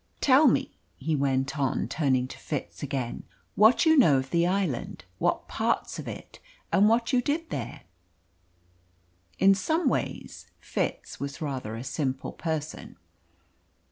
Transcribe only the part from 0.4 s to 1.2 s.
me," he